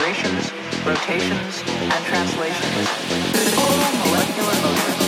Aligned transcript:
vibrations, 0.00 0.50
rotations, 0.86 1.62
and 1.68 2.04
translations. 2.06 2.88
The 3.32 3.50
total 3.54 4.06
molecular 4.06 4.54
motion 4.62 4.99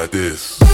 like 0.00 0.10
this. 0.12 0.69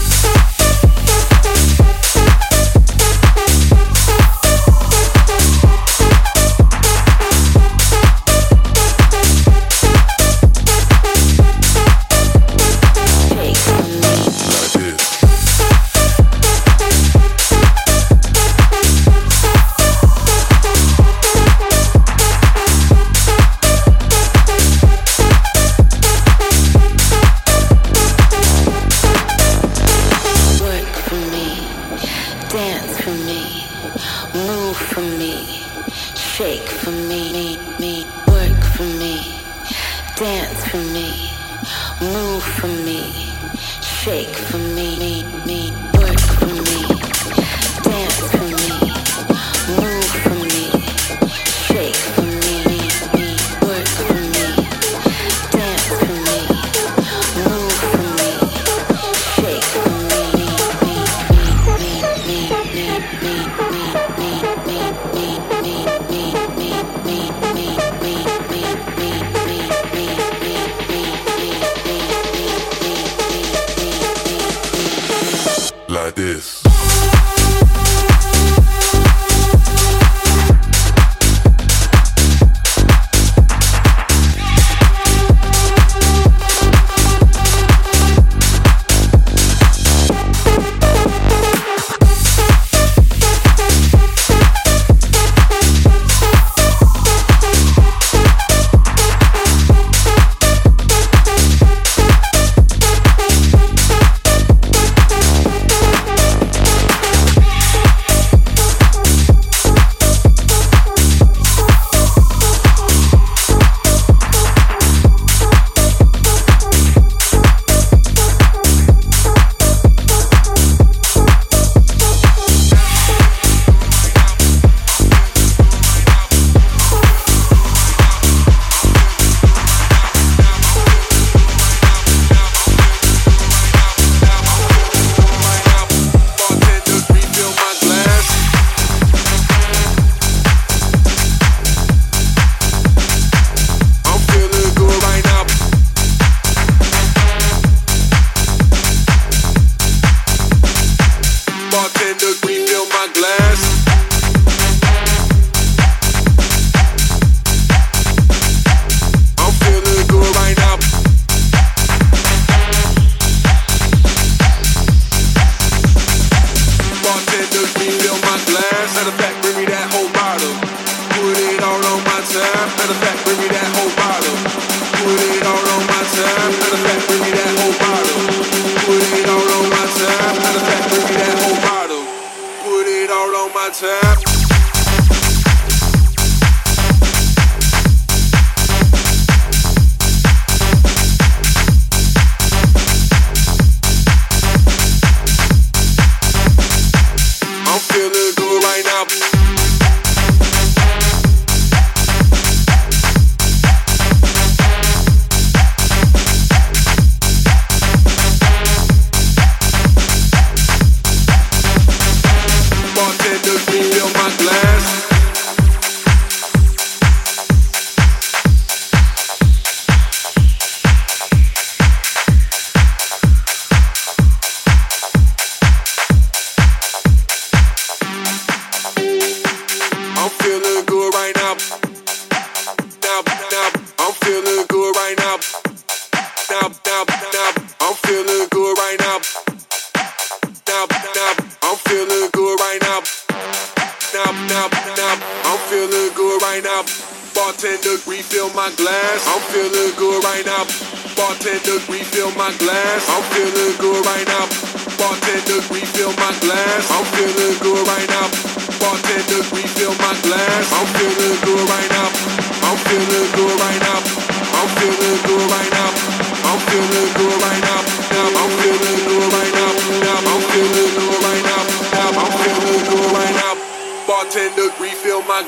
On 183.37 183.53
my 183.53 183.69
time. 183.71 184.36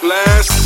Glass. 0.00 0.57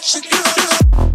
She's 0.00 0.24
you 0.24 0.30
good. 0.30 1.07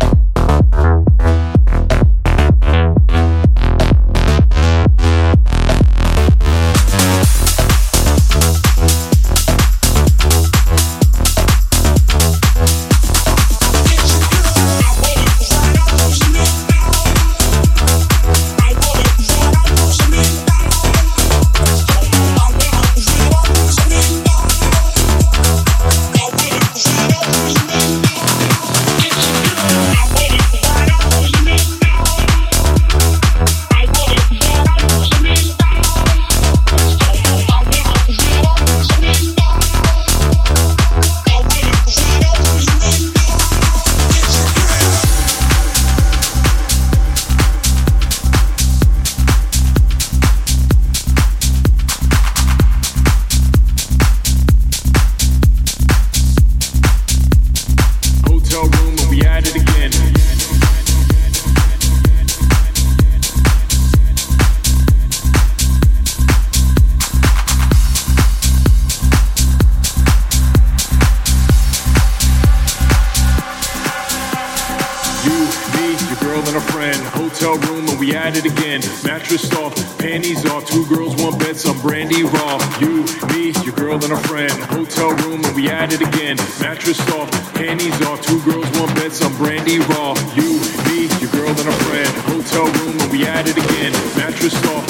It 85.93 86.01
again. 86.01 86.37
Mattress 86.59 86.99
off, 87.11 87.29
panties 87.53 88.01
off, 88.01 88.21
two 88.21 88.41
girls, 88.41 88.65
one 88.79 88.93
bed, 88.95 89.11
some 89.11 89.35
brandy 89.37 89.79
raw. 89.93 90.15
You, 90.33 90.57
me, 90.89 91.05
your 91.21 91.29
girl 91.31 91.49
and 91.49 91.69
a 91.69 91.77
friend. 91.85 92.09
Hotel 92.25 92.65
room 92.65 92.99
and 92.99 93.11
we 93.11 93.25
at 93.25 93.47
it 93.47 93.57
again. 93.57 93.91
Mattress 94.17 94.55
off, 94.73 94.85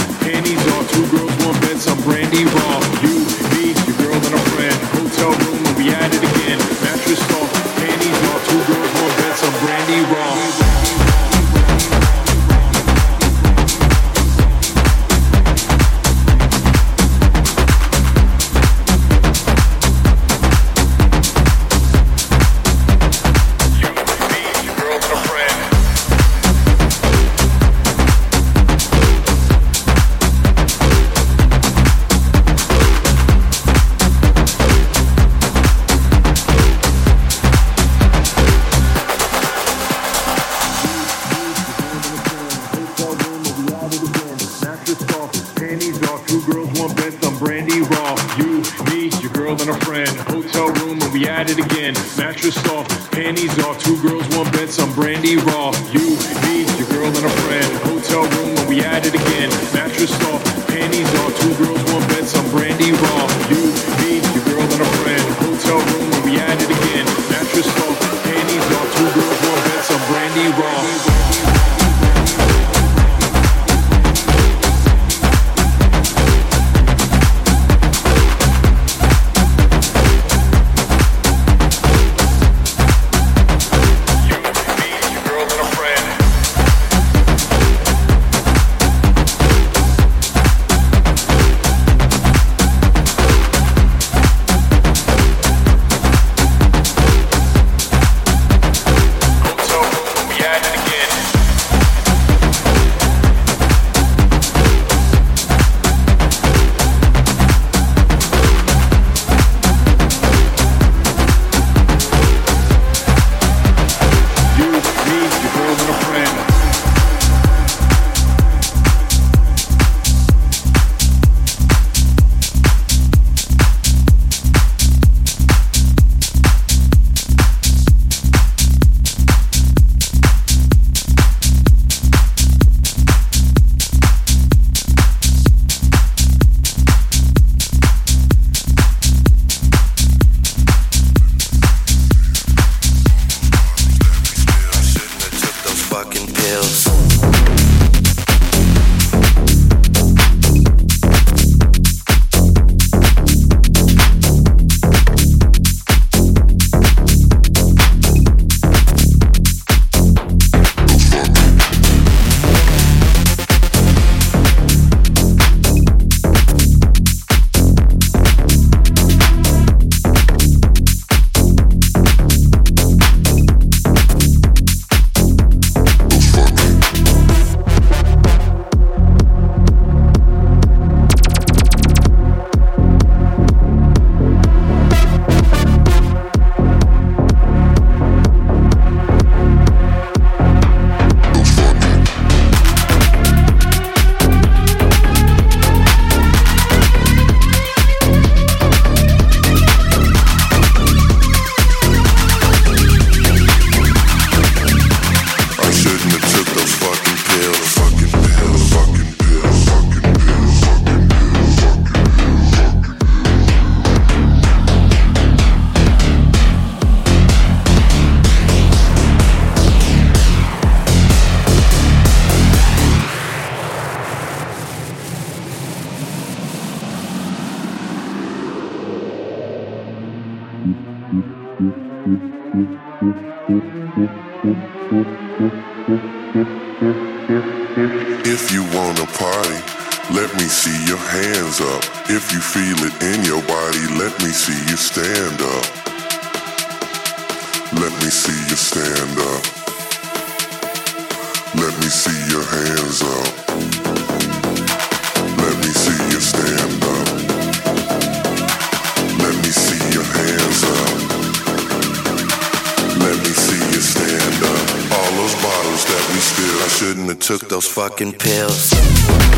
fucking 267.70 268.12
pills. 268.12 269.33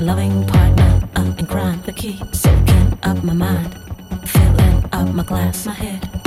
a 0.00 0.04
loving 0.04 0.46
partner 0.46 1.08
up 1.16 1.38
in 1.38 1.46
crime 1.46 1.82
that 1.82 1.96
keeps 1.96 2.40
soaking 2.40 2.98
up 3.02 3.22
my 3.22 3.32
mind, 3.32 3.74
filling 4.26 4.84
up 4.92 5.14
my 5.14 5.22
glass, 5.22 5.66
my 5.66 5.72
head. 5.72 6.19